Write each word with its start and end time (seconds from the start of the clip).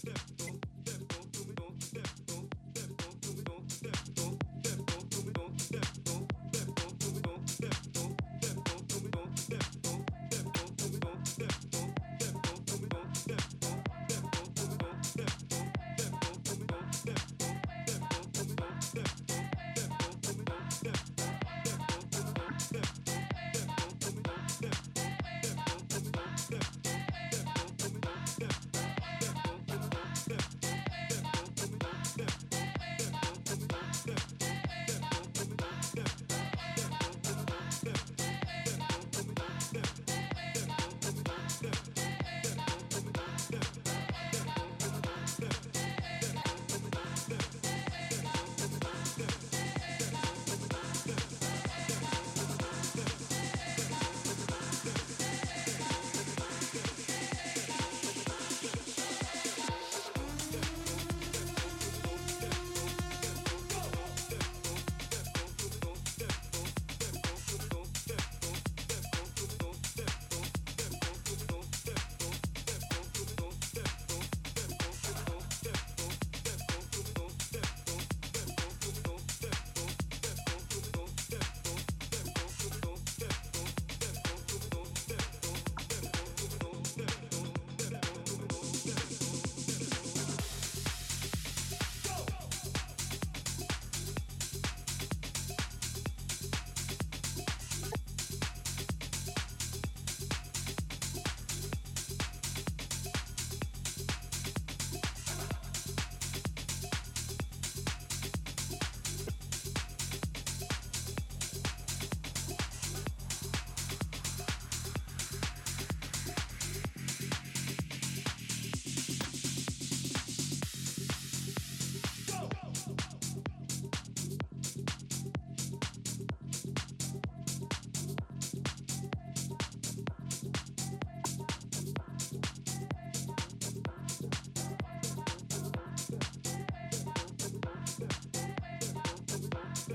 step, 0.00 0.18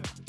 step. 0.04 0.25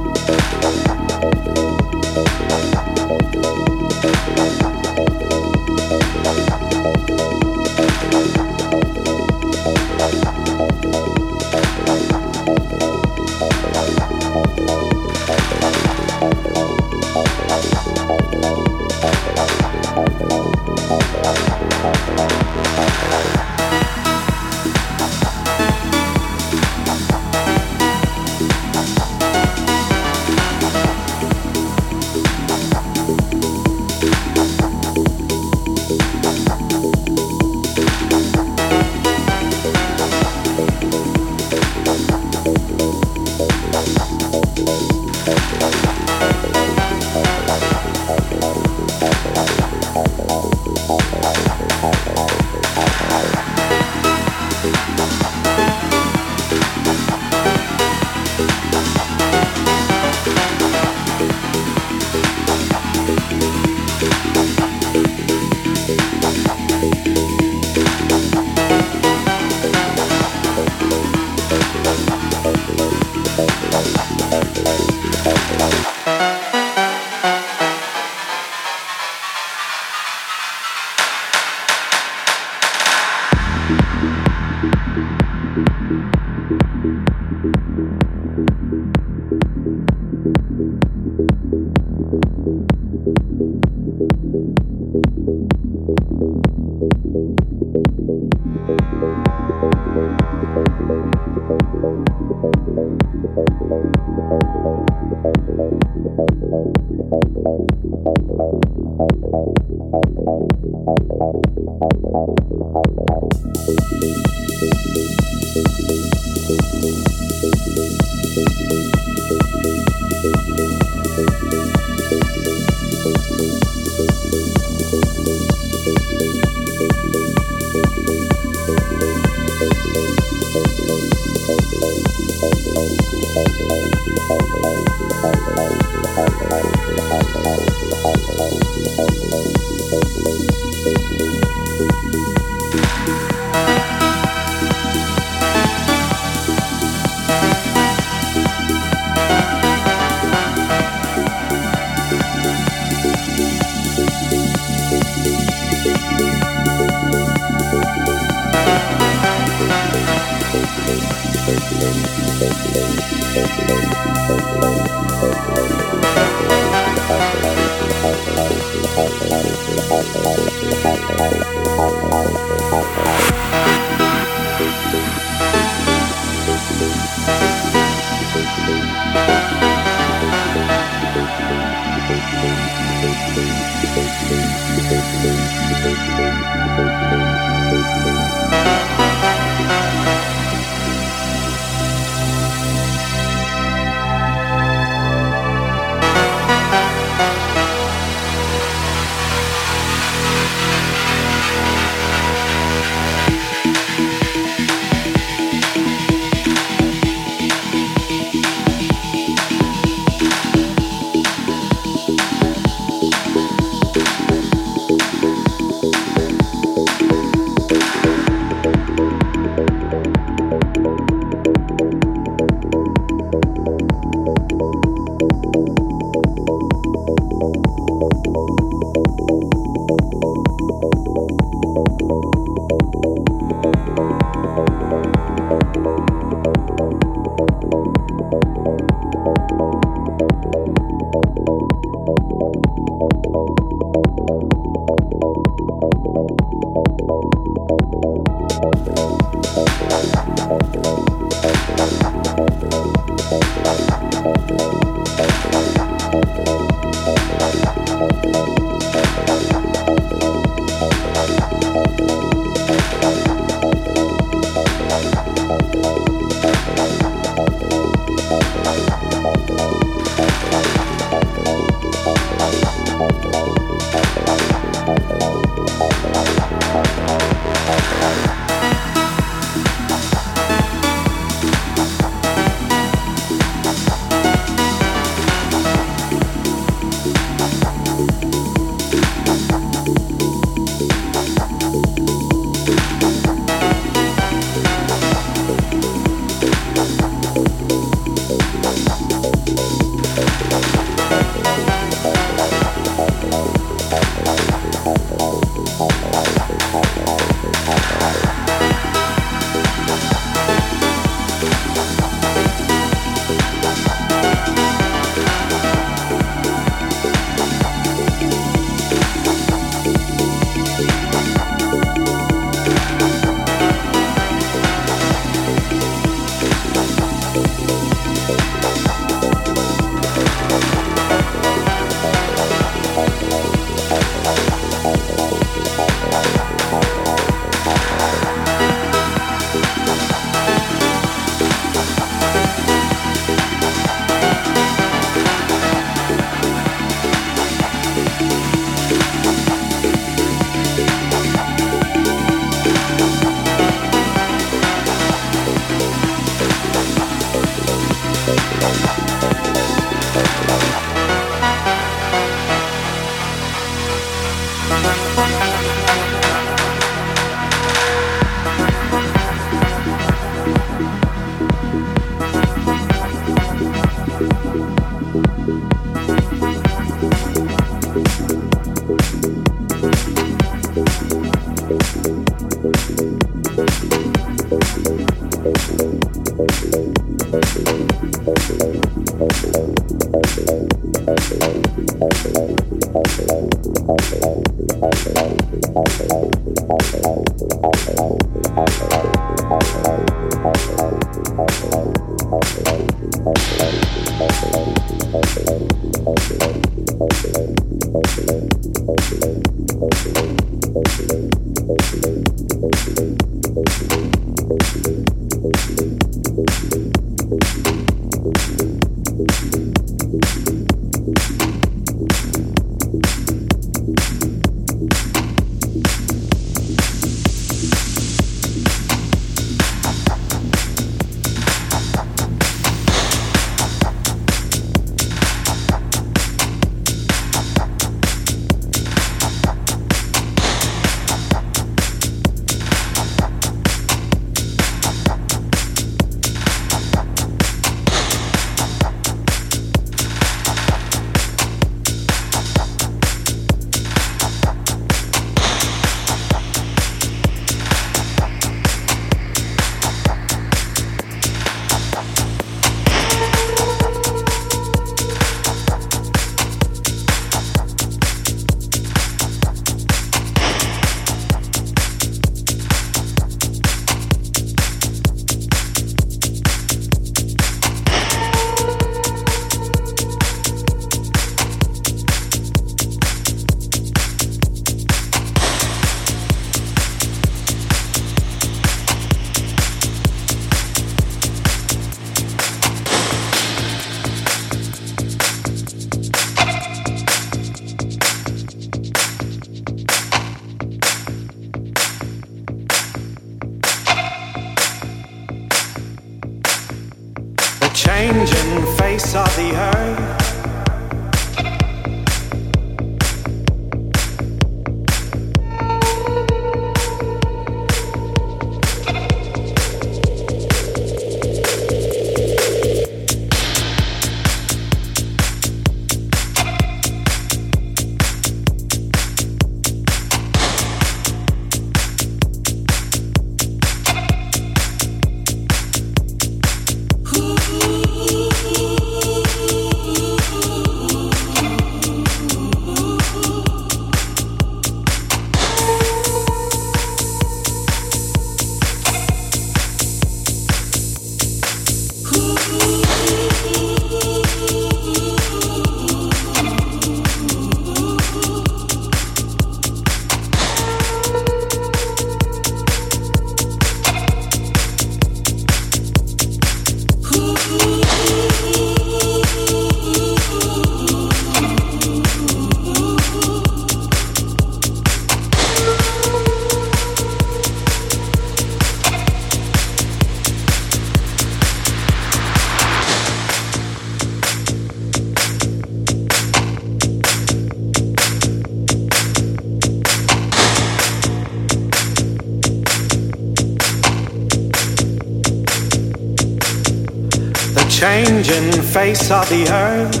Face 598.74 599.08
of 599.12 599.28
the 599.28 599.48
earth, 599.52 600.00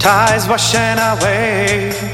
tides 0.00 0.48
washing 0.48 0.98
away. 0.98 2.13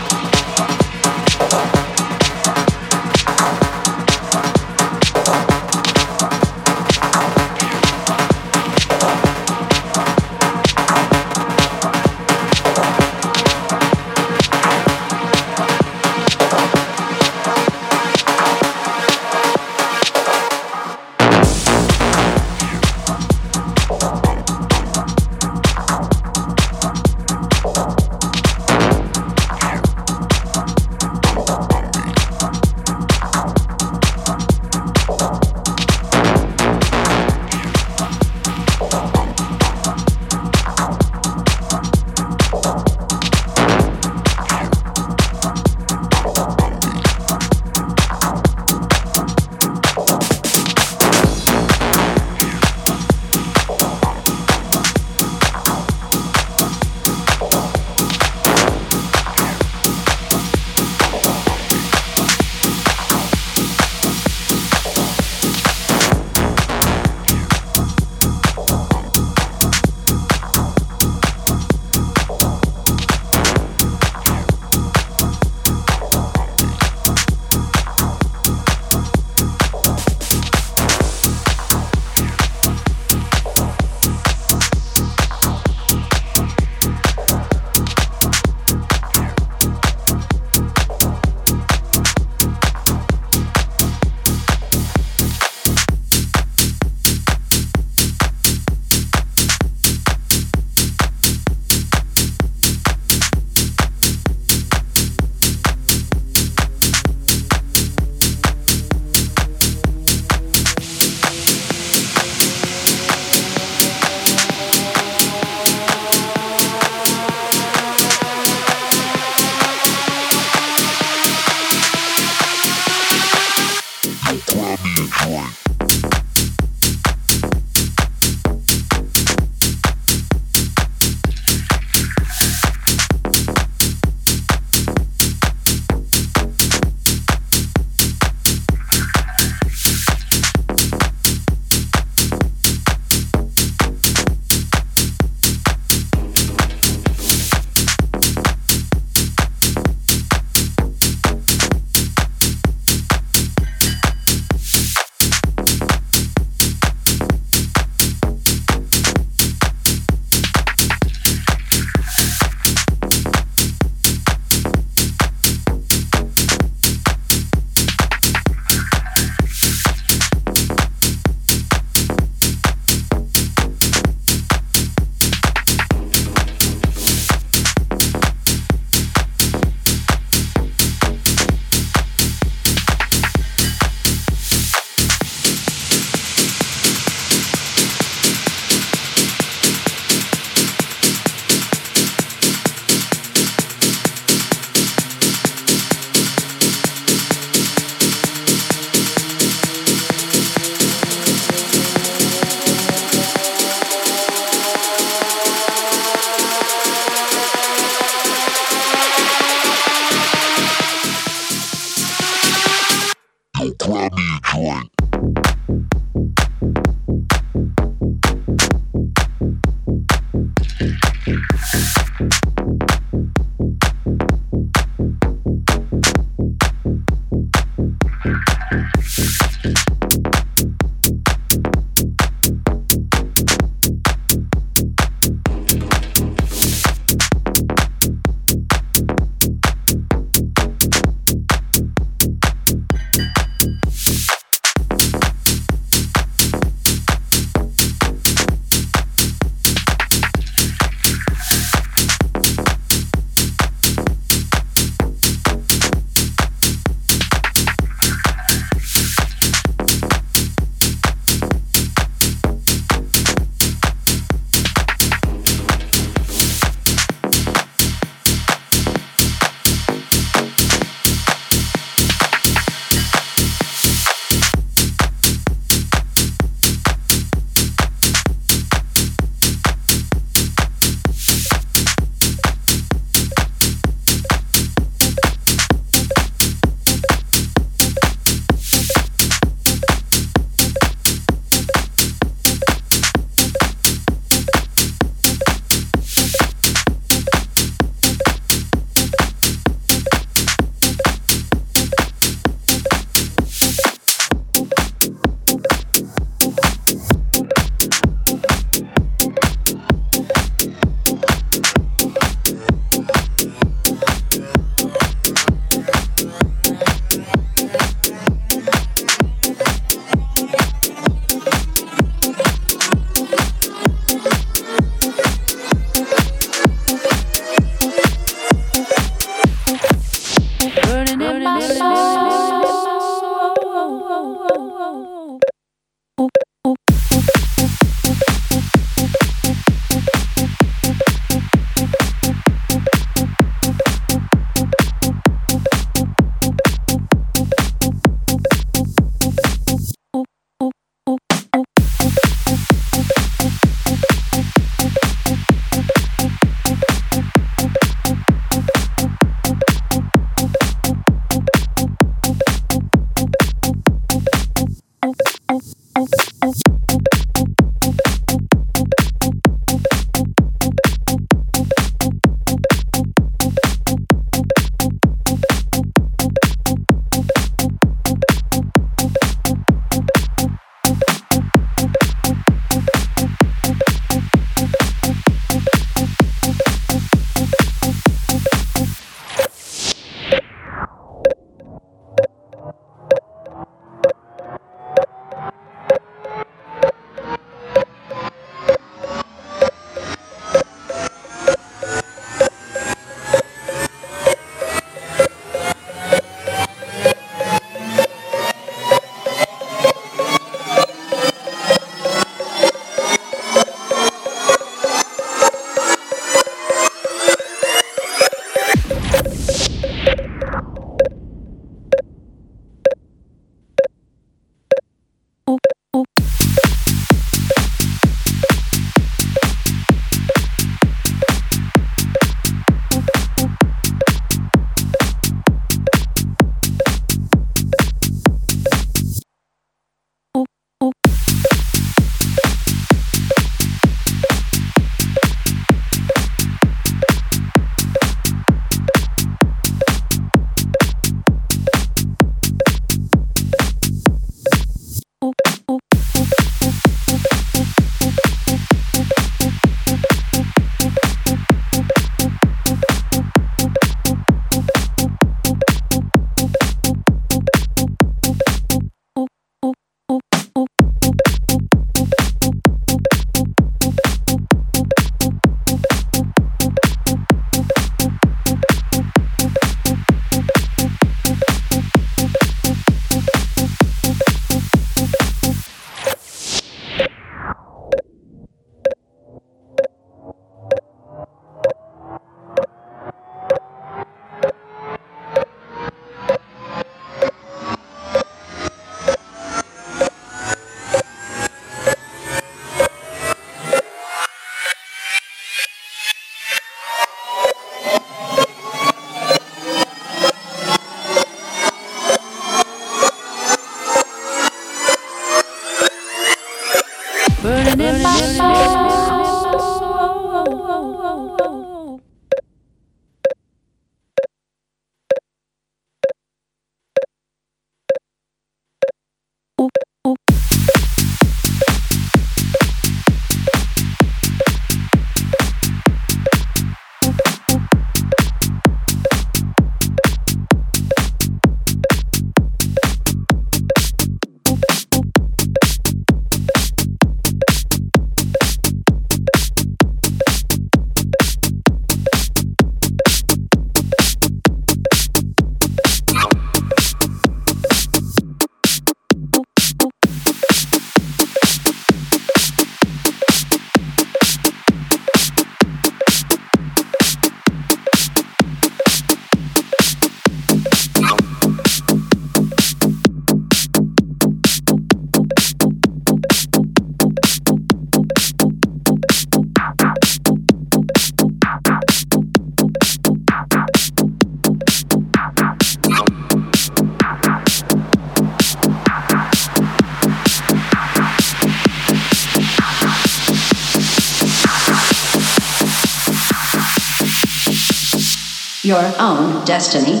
Your 598.72 598.90
own 598.98 599.44
destiny. 599.44 600.00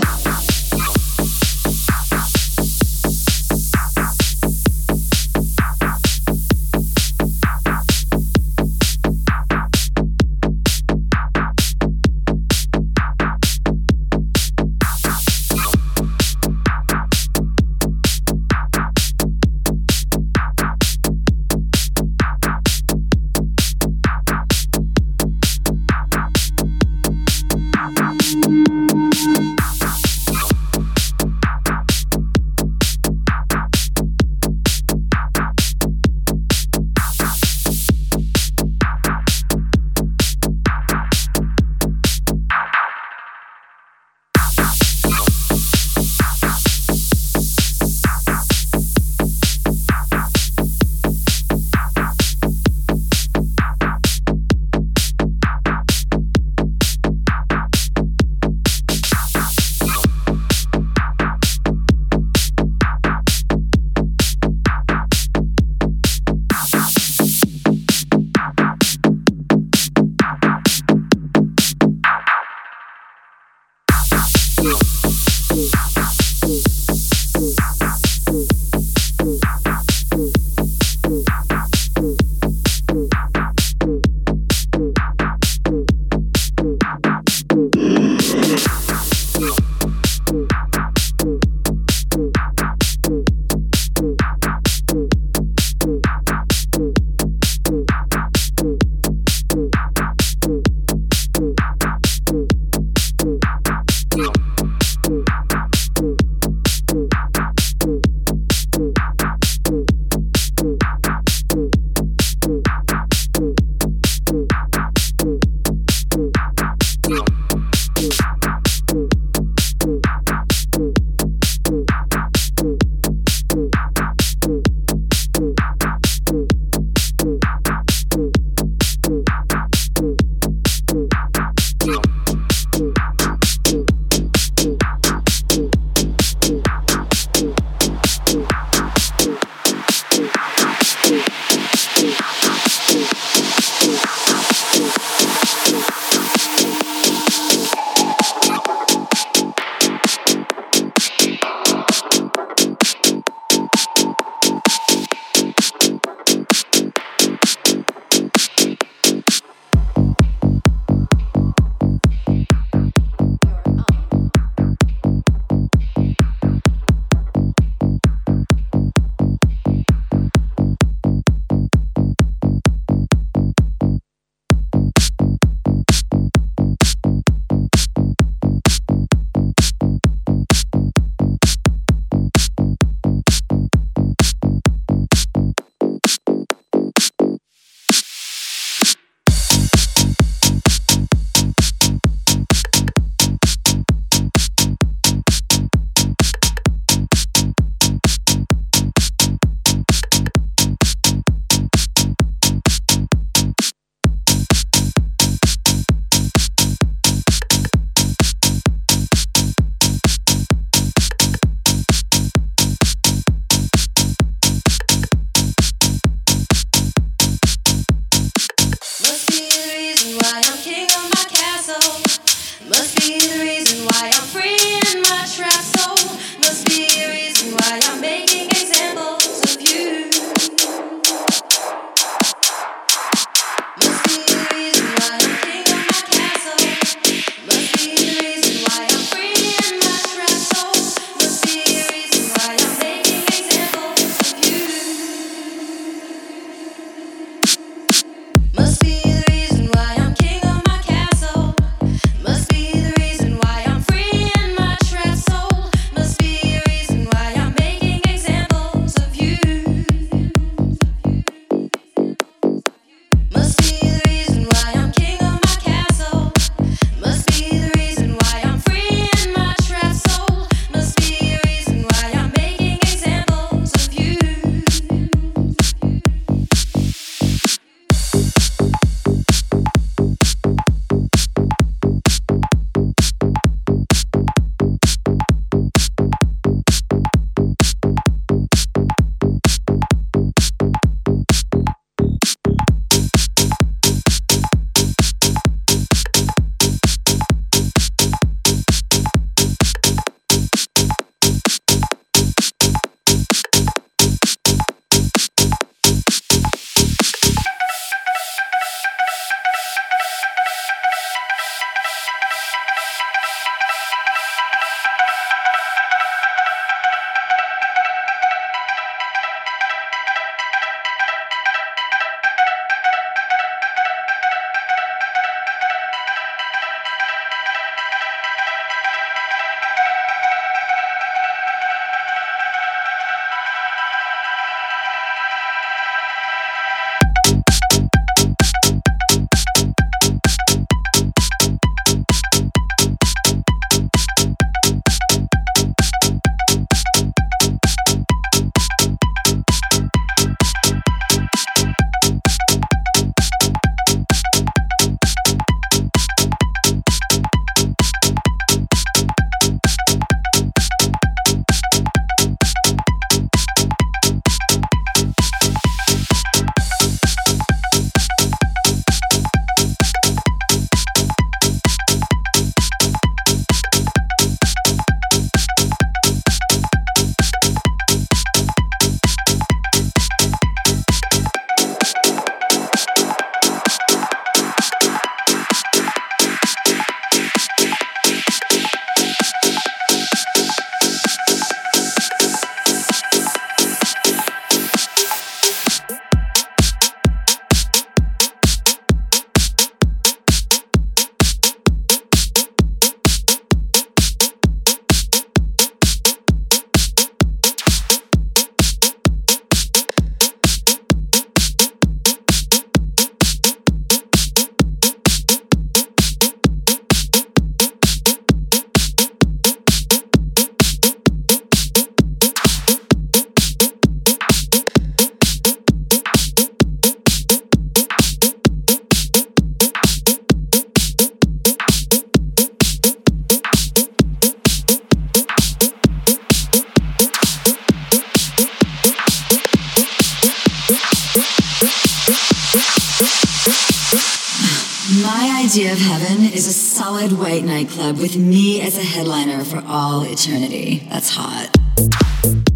Solid 446.84 447.12
white 447.12 447.44
nightclub 447.44 447.96
with 447.98 448.16
me 448.16 448.60
as 448.60 448.76
a 448.76 448.82
headliner 448.82 449.44
for 449.44 449.62
all 449.68 450.02
eternity. 450.02 450.84
That's 450.90 451.10
hot. 451.10 452.51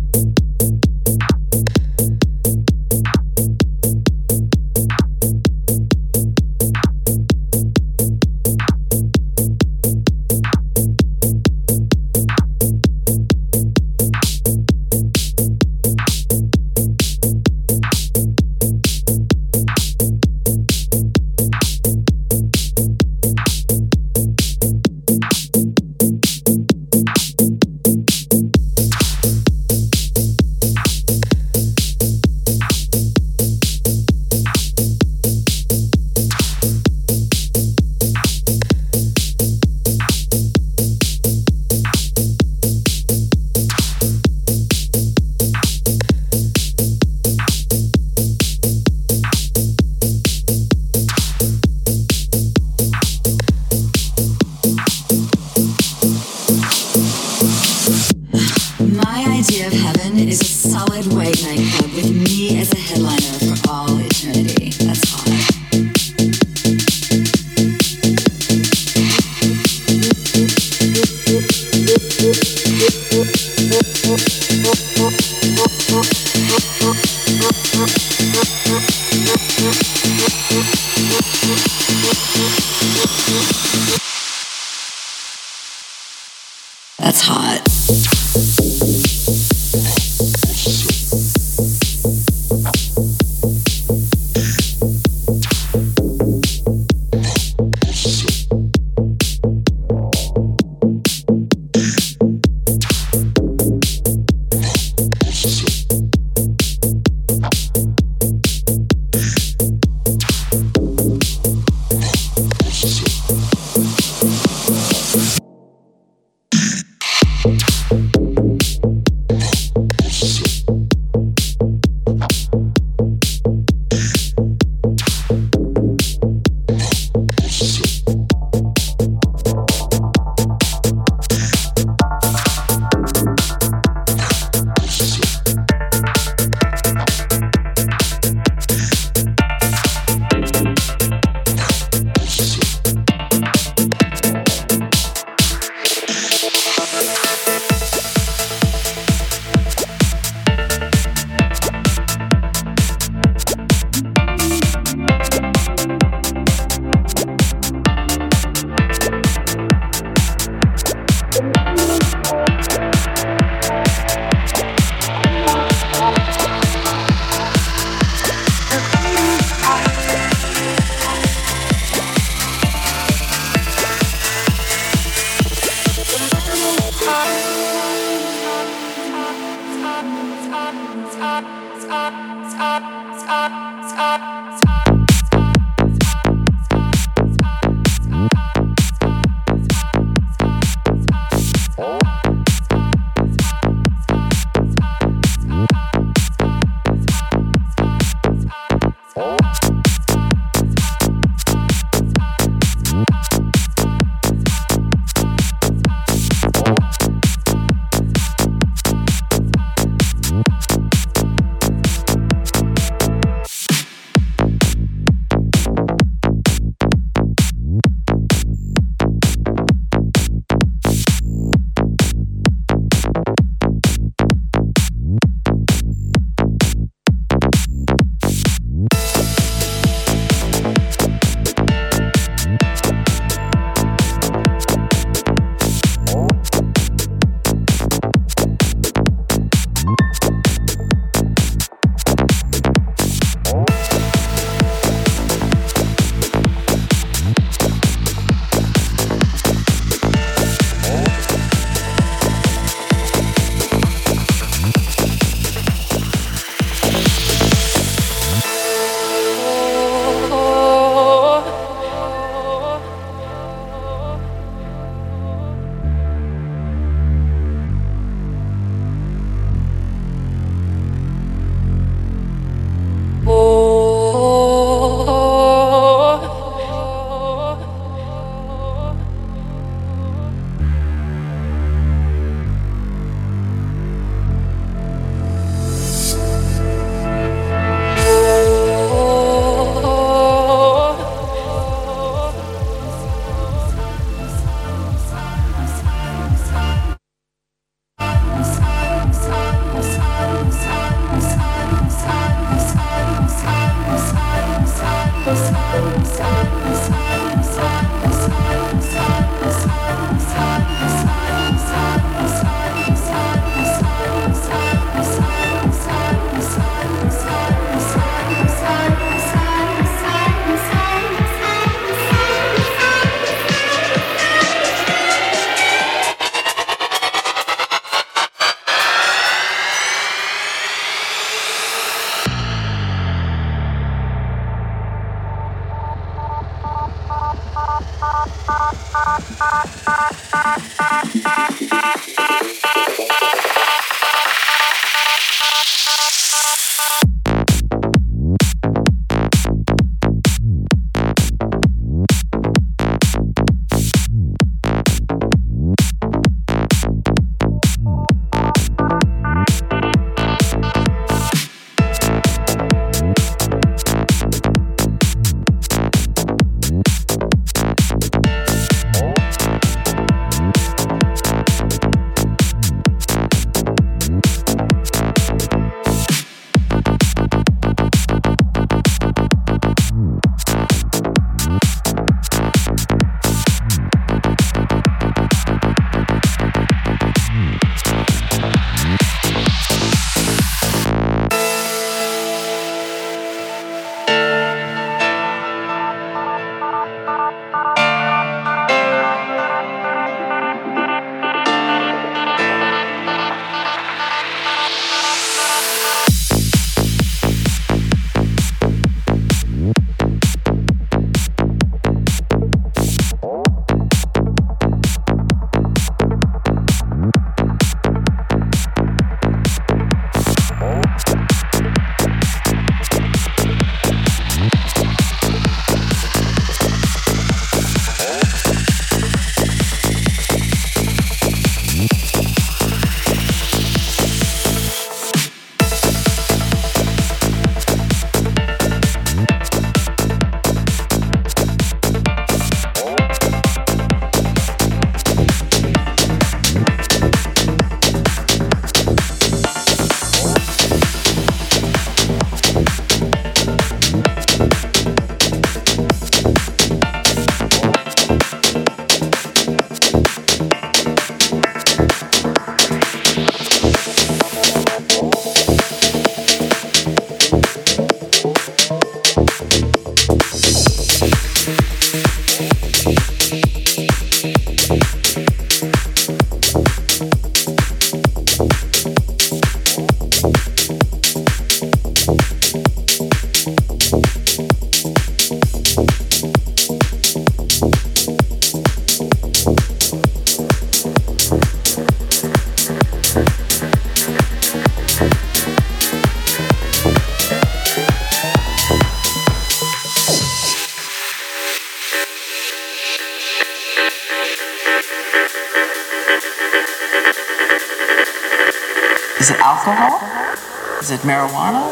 it 510.97 511.03
marijuana? 511.03 511.63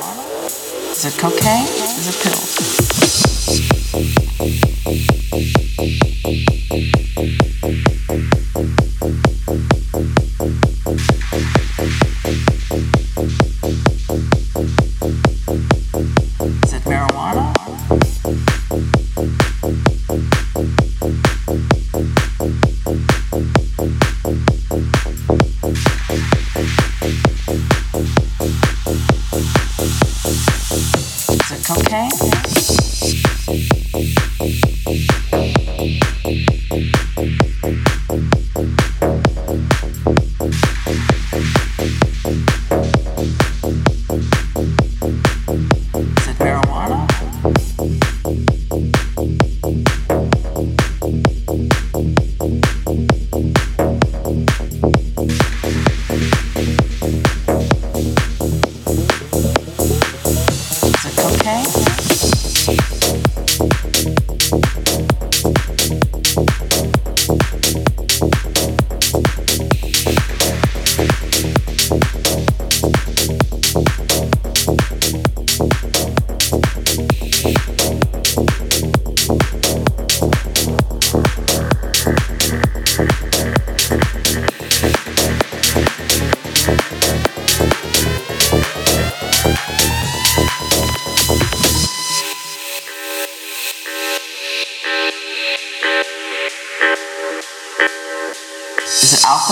Is 0.91 1.05
it 1.07 1.19
cocaine? 1.19 1.65
Is 1.65 2.09
it 2.09 2.23
pills? 2.23 2.44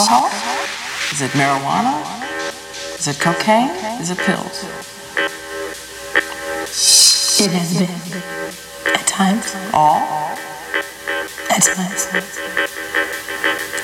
Alcohol? 0.09 0.31
Is 1.13 1.21
it 1.23 1.31
marijuana? 1.33 1.93
Is 2.99 3.09
it 3.09 3.21
cocaine? 3.21 3.71
Is 4.01 4.11
it 4.11 4.19
pills? 4.19 4.65
It 7.41 7.51
has 7.51 7.79
been. 7.79 7.91
At 8.95 9.07
times. 9.07 9.55
All? 9.75 9.99
At 11.51 11.63
times. 11.63 12.09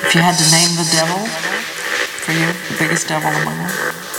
If 0.05 0.15
you 0.15 0.21
had 0.21 0.37
to 0.37 0.47
name 0.51 0.75
the 0.75 0.87
devil 0.91 1.25
for 1.27 2.31
you, 2.31 2.47
the 2.69 2.75
biggest 2.79 3.07
devil 3.07 3.29
among 3.29 3.57
them? 3.57 4.18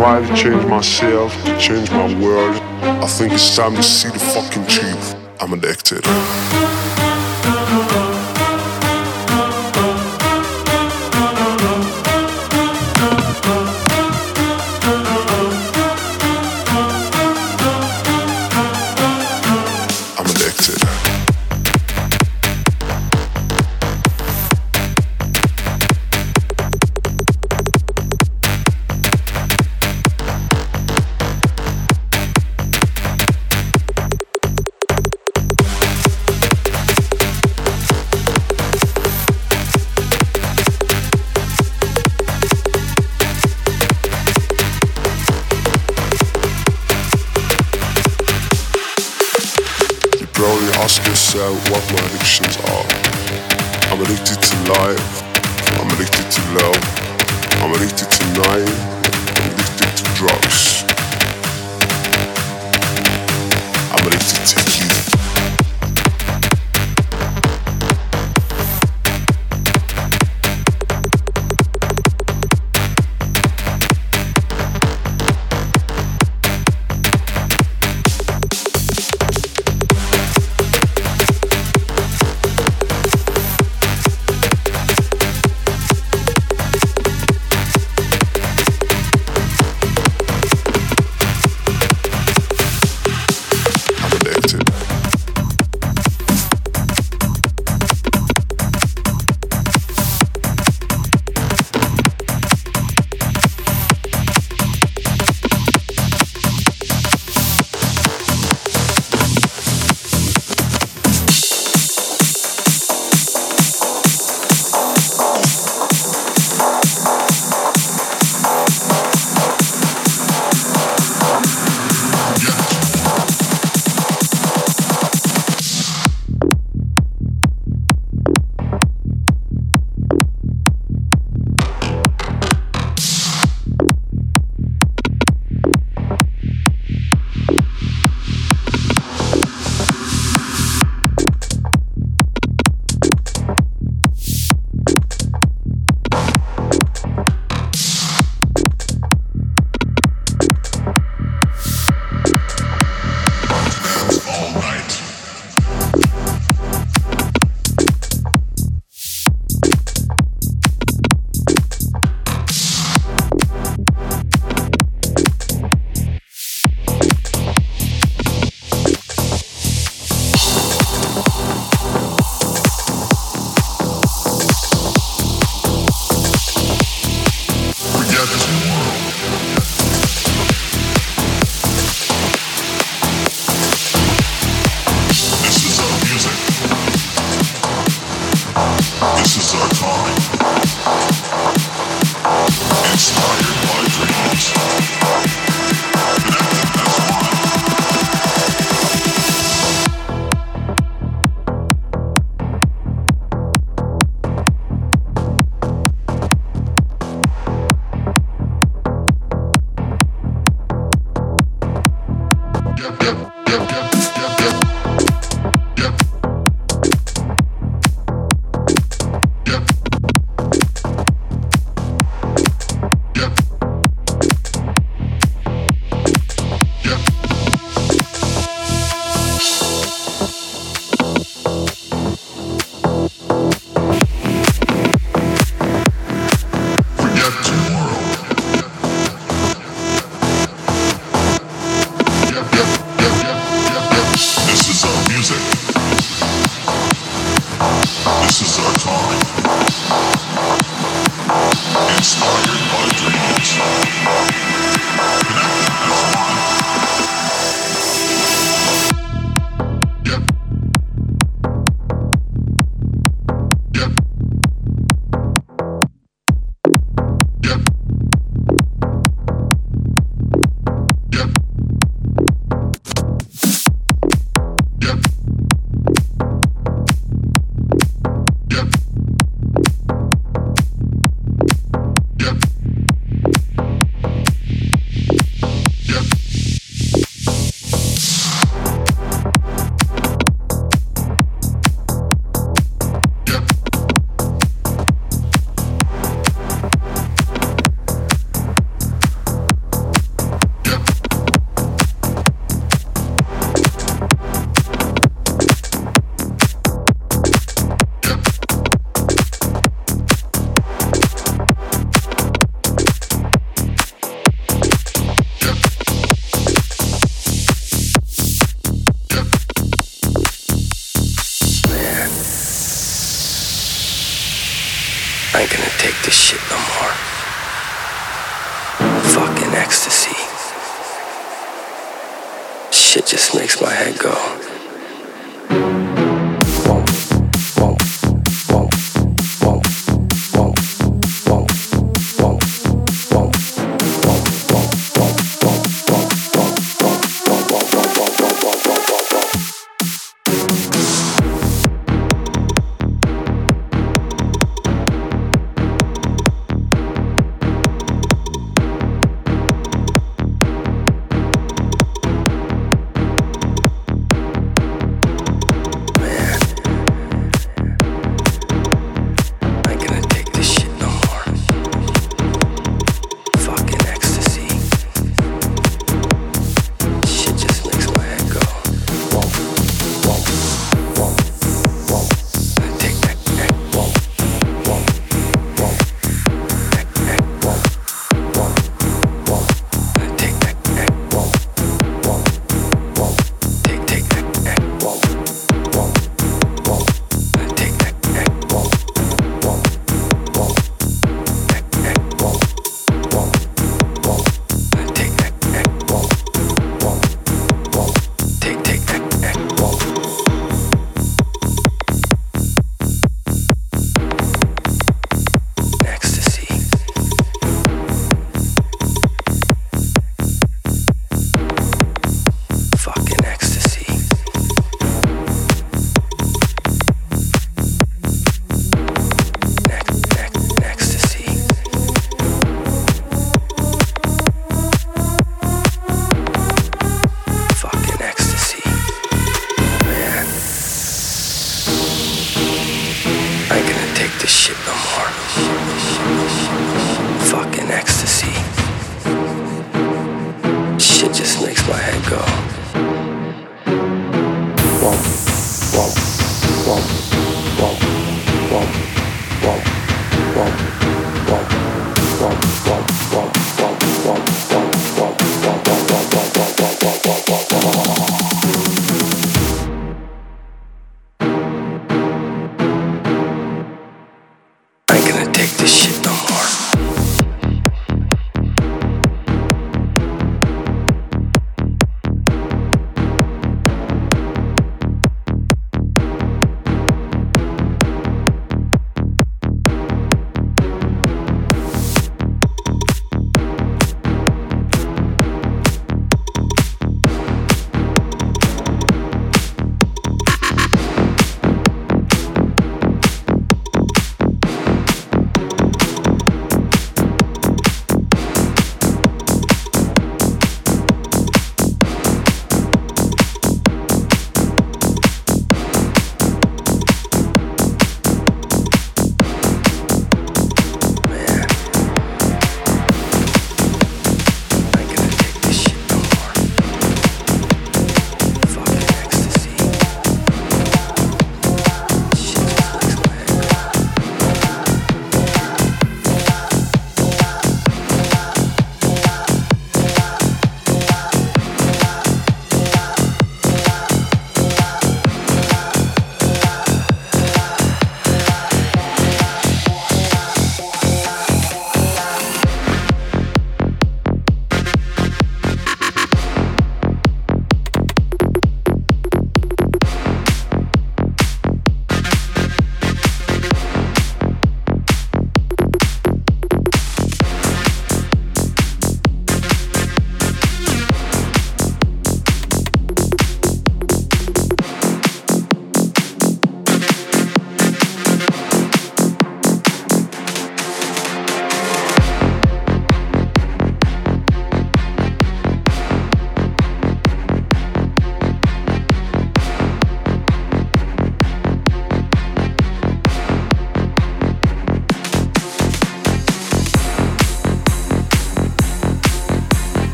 Trying 0.00 0.26
to 0.26 0.34
change 0.34 0.64
myself, 0.66 1.34
to 1.44 1.58
change 1.58 1.90
my 1.90 2.06
world. 2.20 2.56
I 2.82 3.06
think 3.06 3.32
it's 3.32 3.56
time 3.56 3.74
to 3.74 3.82
see 3.82 4.08
the 4.08 4.18
fucking 4.18 4.66
truth. 4.66 5.14
I'm 5.40 5.52
addicted. 5.52 6.04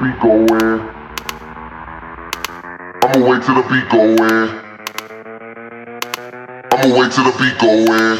Beat 0.00 0.18
go 0.20 0.32
in. 0.32 0.80
I'ma 3.04 3.20
wait 3.28 3.42
till 3.42 3.54
the 3.54 3.62
beat 3.68 3.86
go 3.92 4.00
in. 4.00 4.48
I'ma 6.72 6.88
wait 6.96 7.12
till 7.12 7.24
the 7.24 7.32
beat 7.36 7.58
go 7.60 7.68
in. 7.68 8.16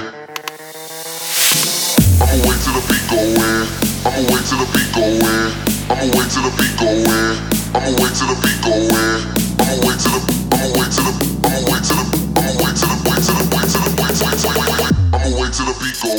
I'ma 2.21 2.37
wait 2.45 2.61
till 2.61 2.77
the 2.77 2.85
beat 2.85 3.05
go 3.09 3.17
in. 3.17 3.65
I'ma 4.05 4.21
wait 4.29 4.45
till 4.45 4.61
the 4.61 4.69
beat 4.77 4.93
go 4.93 5.05
in. 5.09 5.49
I'ma 5.89 6.05
wait 6.13 6.29
till 6.29 6.45
the 6.45 6.53
beat 6.61 6.77
go 6.77 6.93
in. 6.93 7.33
I'ma 7.73 7.91
wait 7.97 8.13
till 8.13 8.29
the 8.29 8.37
beat 8.45 8.61
go 8.61 8.77
in. 8.77 9.17
I'ma 9.57 9.81
wait 9.81 9.97
till 10.05 10.13
the 10.13 10.29
I'ma 10.53 10.69
wait 10.77 10.93
till 10.93 11.09
the 11.09 11.13
I'ma 11.49 11.65
wait 11.65 11.81
till 11.81 11.97
the 11.97 12.05
I'ma 12.37 12.61
wait 12.61 12.77
till 12.77 12.93
the 12.93 12.97
wait 13.09 13.25
till 13.25 13.41
the 13.41 13.45
wait 13.57 13.73
till 13.73 13.81
the 13.81 13.93
wait 13.97 14.21
wait 14.21 14.37
wait 14.37 14.61
wait 14.61 14.85
wait 14.85 14.93
I'ma 15.17 15.29
wait 15.33 15.53
till 15.57 15.65
the 15.65 15.73
beat 15.81 15.97
go 15.97 16.13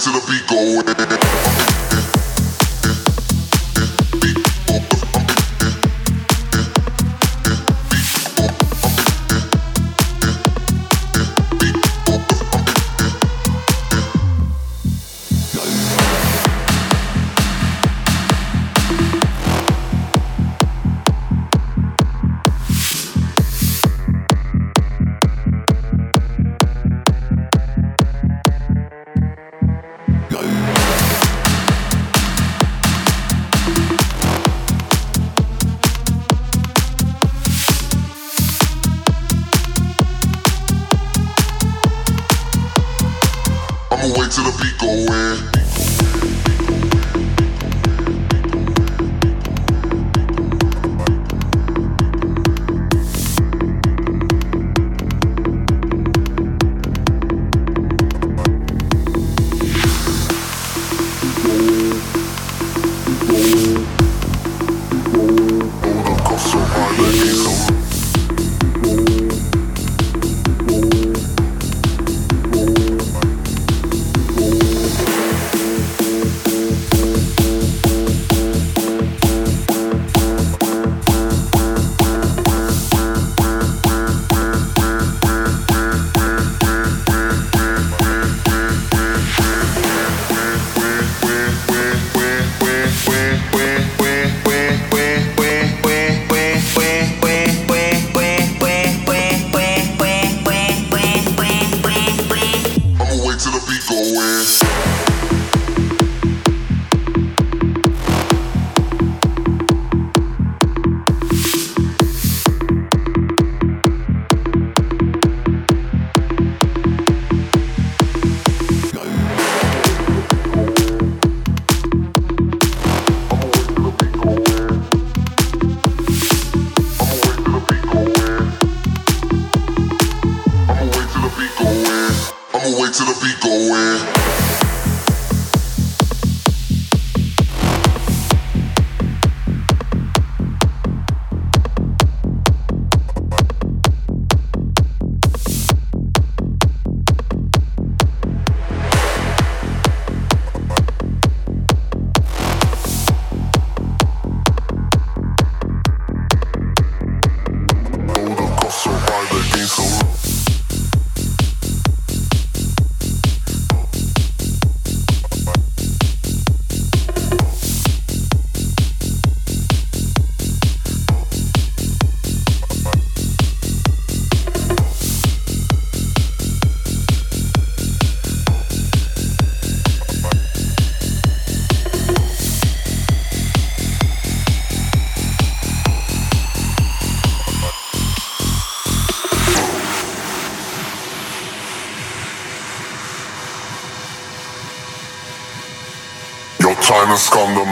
to 0.00 0.10
the 0.12 0.20
beat 0.26 0.46
going. 0.46 1.79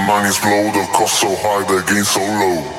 Money's 0.09 0.43
low, 0.43 0.73
the 0.73 0.89
cost 0.95 1.21
so 1.21 1.29
high, 1.37 1.63
the 1.69 1.83
gain 1.87 2.03
so 2.03 2.21
low. 2.21 2.78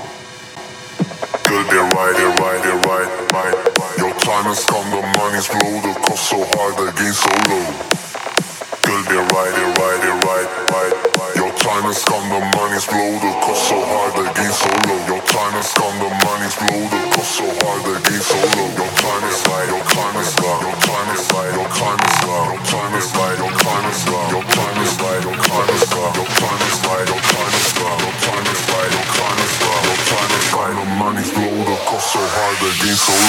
the 32.60 32.66
game's 32.84 33.08
over. 33.08 33.29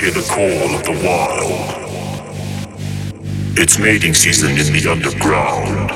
Hear 0.00 0.10
the 0.12 0.26
call 0.30 0.74
of 0.74 0.82
the 0.84 0.92
wild. 1.04 1.92
It's 3.58 3.78
mating 3.78 4.14
season 4.14 4.52
in 4.52 4.72
the 4.72 4.90
underground. 4.90 5.90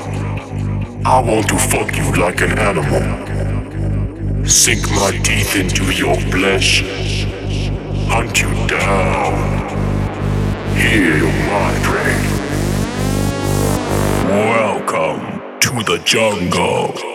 I 1.07 1.23
want 1.23 1.49
to 1.49 1.57
fuck 1.57 1.97
you 1.97 2.13
like 2.21 2.43
an 2.43 2.59
animal. 2.59 4.45
Sink 4.47 4.83
my 4.91 5.11
teeth 5.25 5.57
into 5.57 5.91
your 5.91 6.17
flesh. 6.31 6.83
Hunt 8.11 8.43
you 8.43 8.53
down. 8.67 9.35
Hear 10.77 11.25
my 11.49 11.73
prey. 11.83 12.21
Welcome 14.29 15.61
to 15.61 15.83
the 15.83 16.03
jungle. 16.05 17.14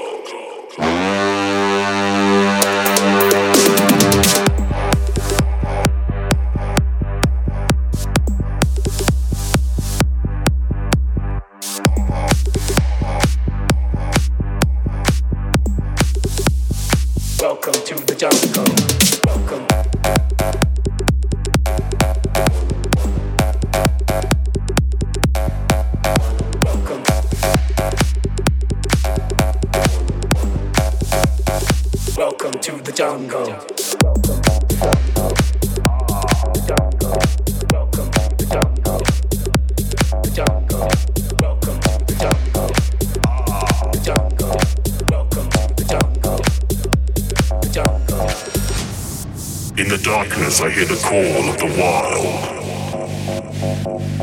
I 50.61 50.69
hear 50.69 50.83
the 50.83 50.99
call 51.01 51.49
of 51.49 51.57
the 51.57 51.67
wild. 51.79 52.59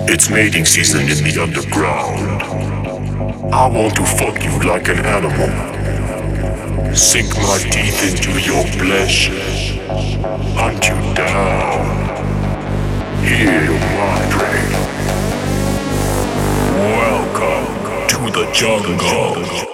It's 0.07 0.29
mating 0.29 0.67
season 0.67 1.01
in 1.09 1.25
the 1.25 1.41
underground. 1.43 2.43
I 3.55 3.67
want 3.67 3.97
to 3.97 4.05
fuck 4.05 4.45
you 4.45 4.69
like 4.69 4.89
an 4.89 4.99
animal. 4.99 5.49
Sink 6.95 7.35
my 7.37 7.57
teeth 7.57 8.03
into 8.05 8.39
your 8.39 8.67
flesh. 8.67 9.31
Hunt 10.55 10.87
you 10.87 11.15
down. 11.15 11.87
Hear 13.25 13.73
my 13.97 14.21
prey. 14.31 14.69
Welcome 16.77 17.67
to 18.09 18.31
the 18.31 18.45
jungle. 18.53 19.66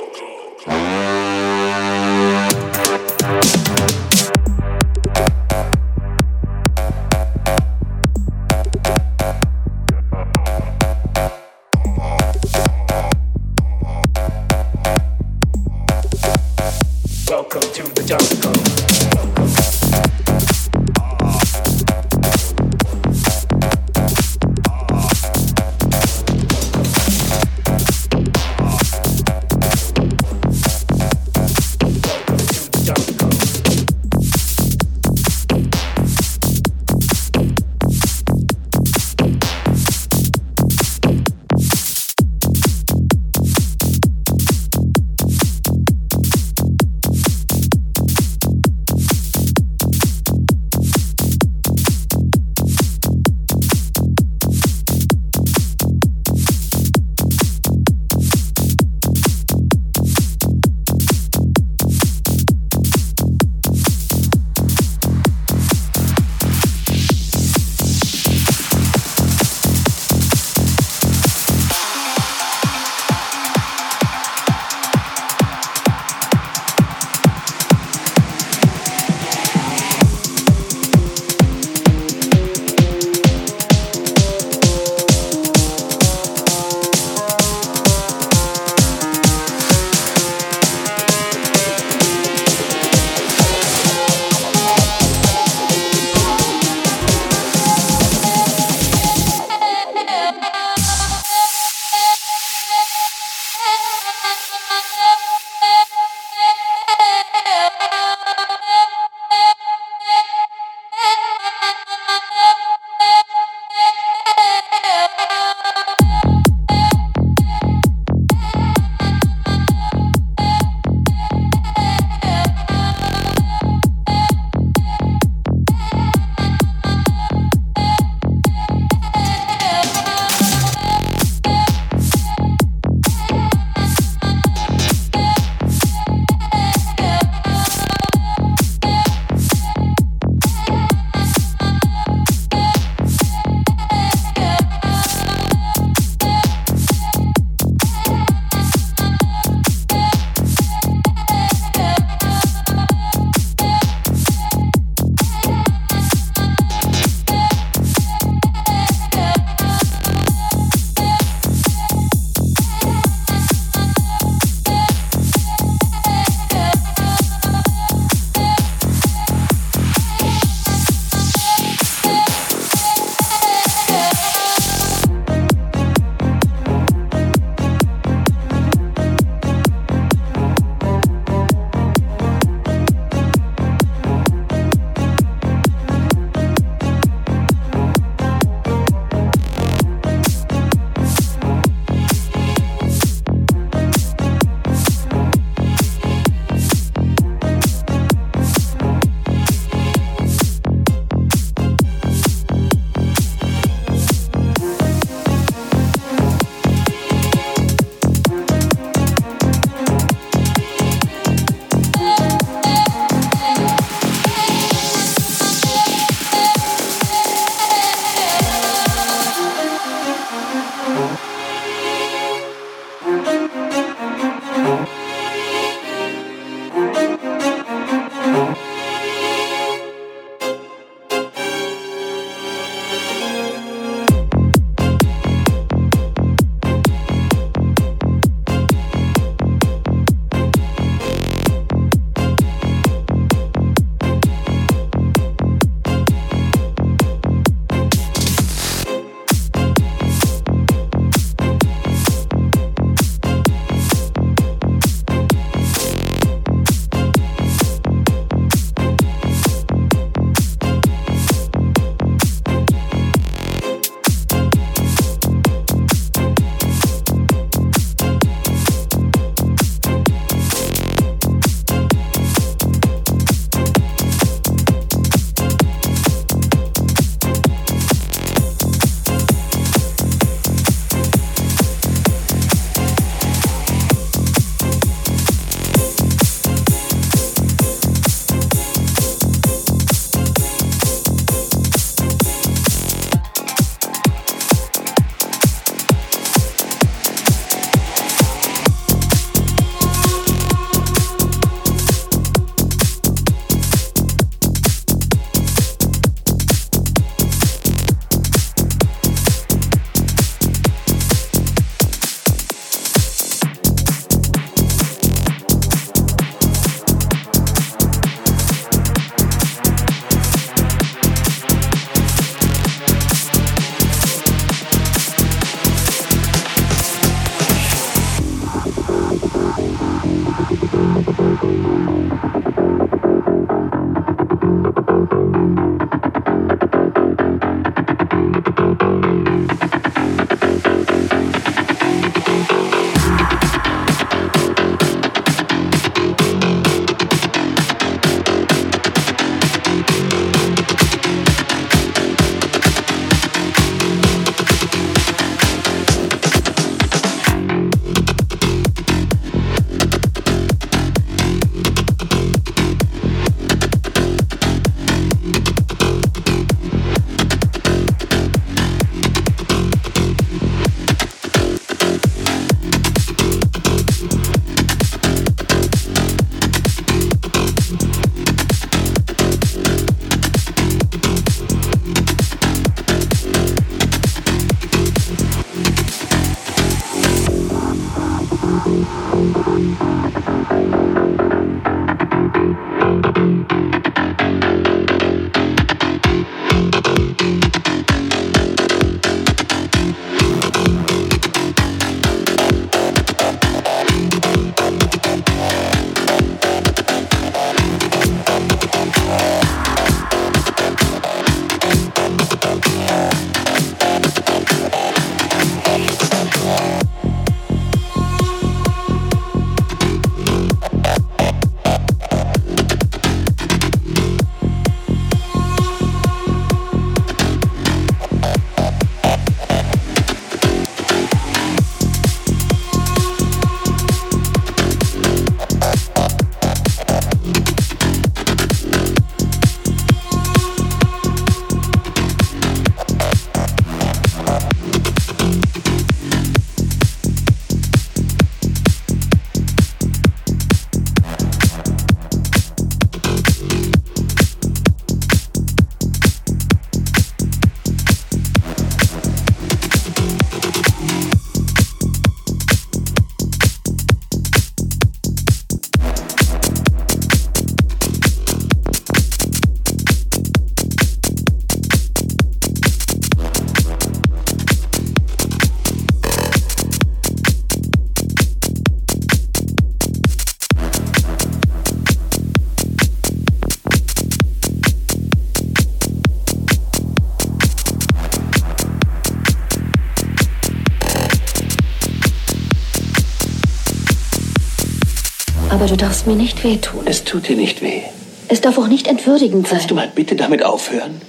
Aber 495.63 495.71
du 495.71 495.77
darfst 495.77 496.09
mir 496.09 496.17
nicht 496.17 496.43
wehtun. 496.43 496.81
Es 496.87 497.05
tut 497.05 497.29
dir 497.29 497.37
nicht 497.37 497.63
weh. 497.63 497.83
Es 498.27 498.41
darf 498.41 498.59
auch 498.59 498.67
nicht 498.67 498.89
entwürdigend 498.89 499.47
sein. 499.47 499.59
Kannst 499.59 499.71
du 499.71 499.77
mal 499.77 499.89
bitte 499.95 500.17
damit 500.17 500.45
aufhören? 500.45 501.01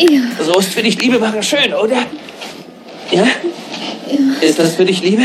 Ja. 0.00 0.20
So 0.44 0.58
ist 0.58 0.70
für 0.70 0.82
dich 0.82 1.00
Liebe 1.00 1.20
machen 1.20 1.40
schön, 1.44 1.72
oder? 1.72 1.98
Ja? 3.12 3.24
Ist 4.40 4.58
das 4.58 4.74
für 4.74 4.84
dich 4.84 5.00
Liebe? 5.00 5.22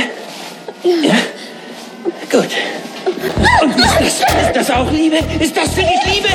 Ja. 0.83 1.15
Gut. 2.29 2.49
Und 3.63 3.75
ist 3.75 4.21
das, 4.21 4.45
ist 4.45 4.53
das 4.53 4.69
auch 4.69 4.91
Liebe? 4.91 5.17
Ist 5.39 5.57
das 5.57 5.69
für 5.73 5.81
dich 5.81 6.05
Liebe? 6.05 6.27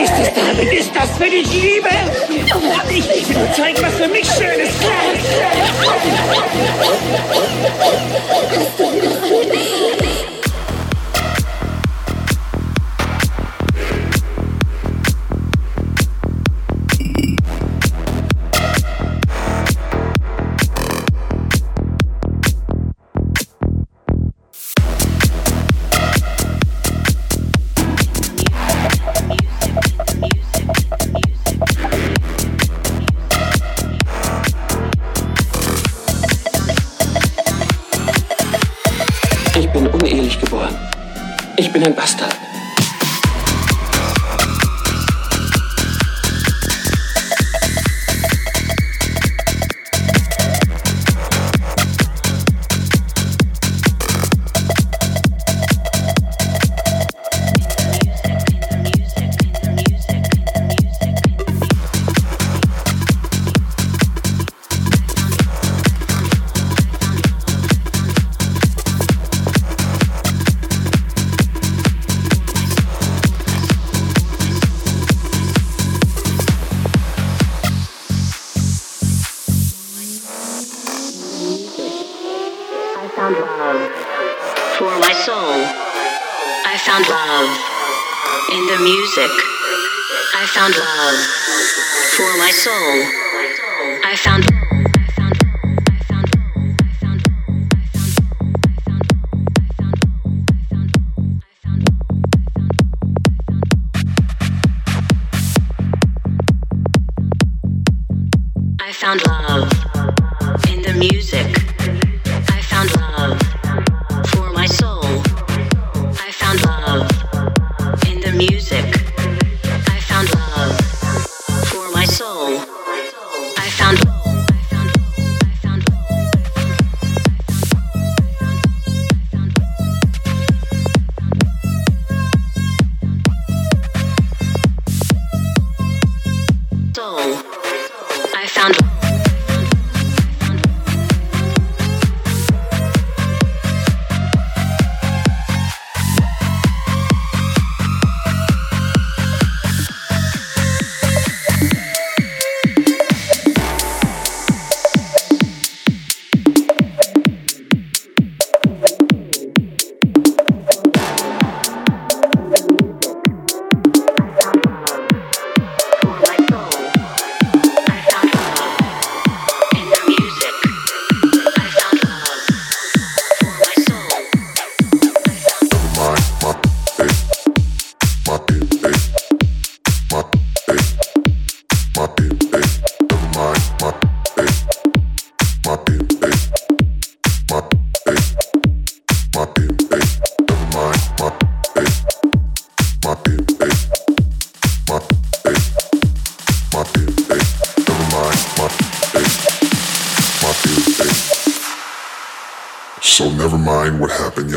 Ist 0.00 0.12
es 0.22 0.30
damit? 0.32 0.72
Ist 0.72 0.90
das 0.94 1.10
für 1.18 1.28
dich 1.28 1.52
Liebe? 1.54 1.88
Und 2.54 2.96
ich 2.96 3.08
will 3.08 3.34
dir 3.34 3.52
zeigen, 3.52 3.78
was 3.82 3.94
für 3.94 4.06
mich 4.06 4.26
schön 4.26 4.60
ist. 4.60 4.74
Ich 9.42 9.87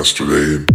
yesterday. 0.02 0.71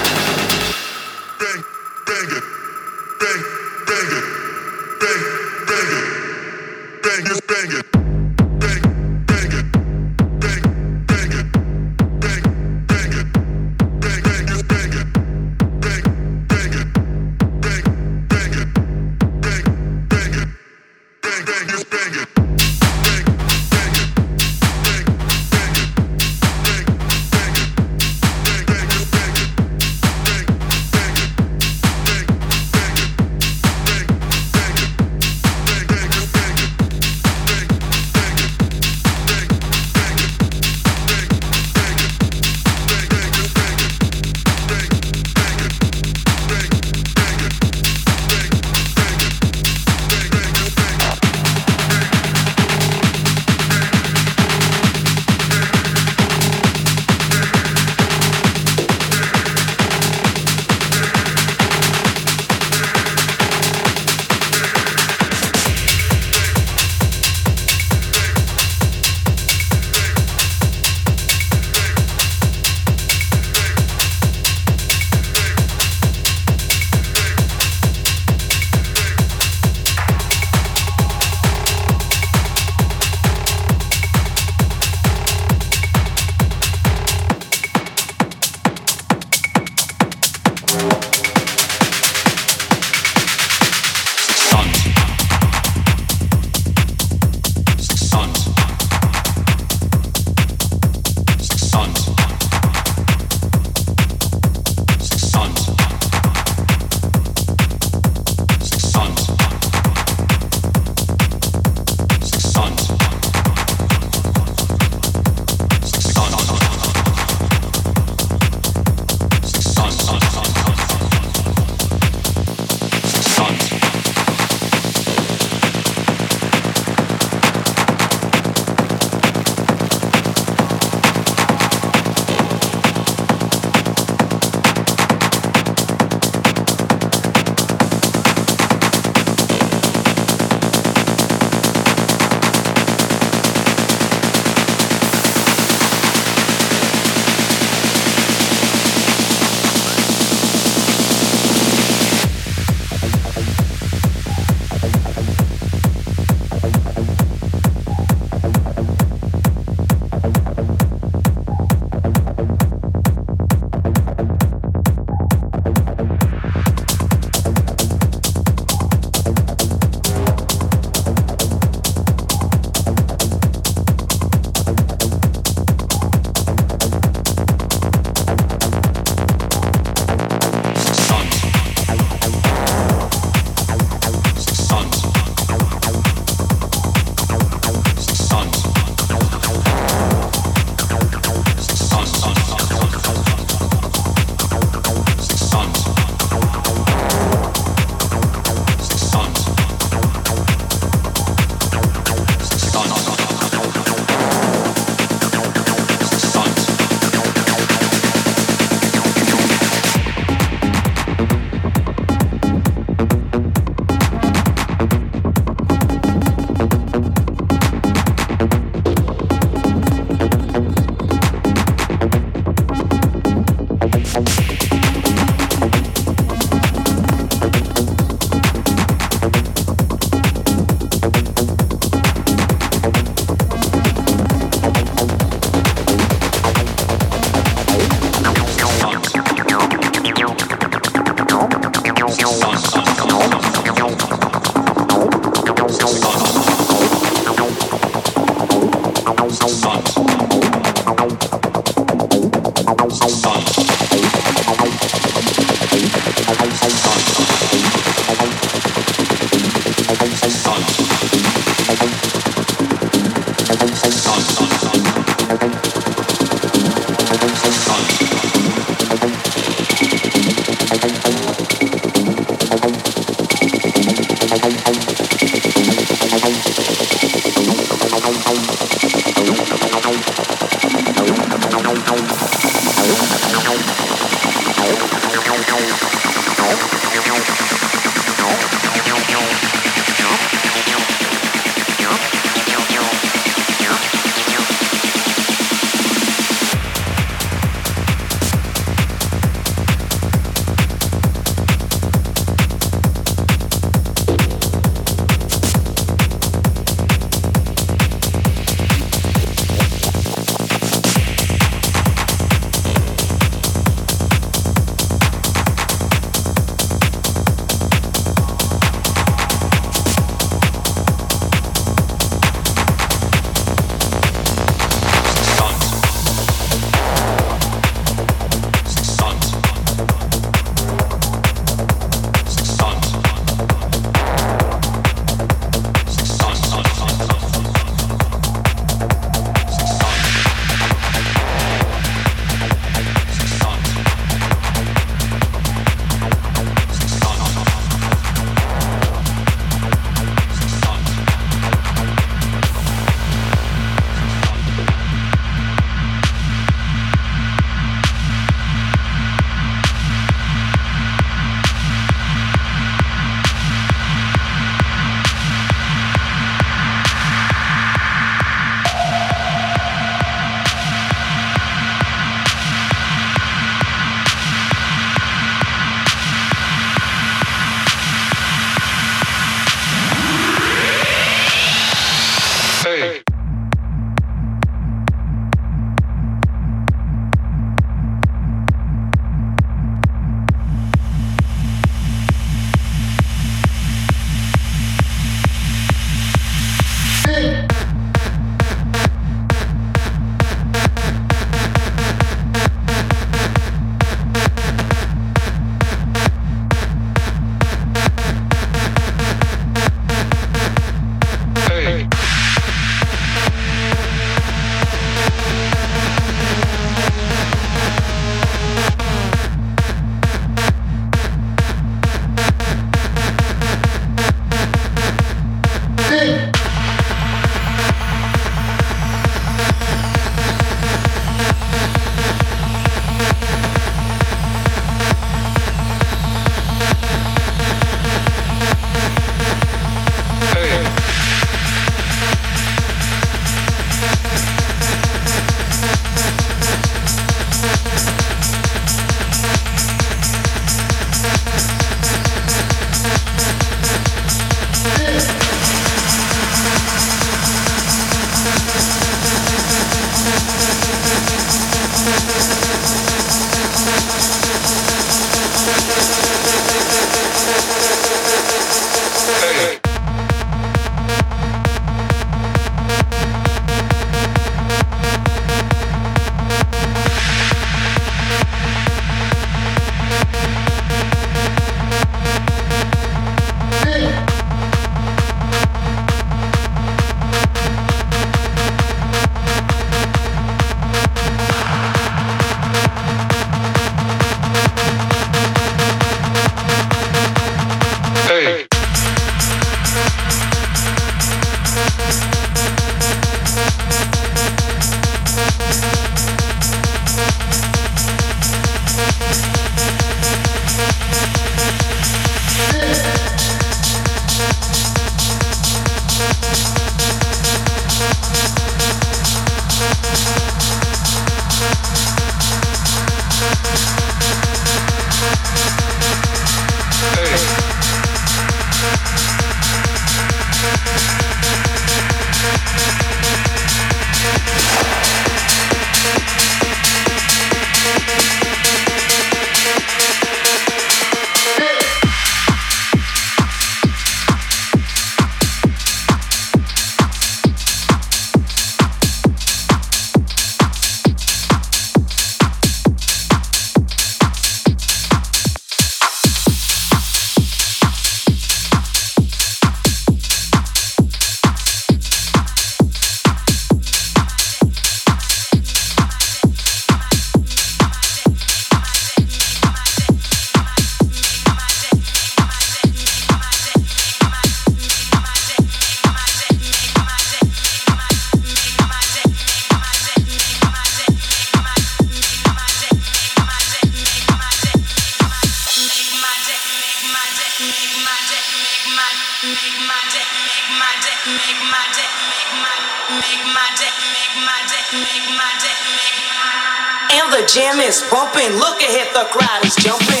The 598.93 599.05
crowd 599.05 599.45
is 599.45 599.55
jumping. 599.55 600.00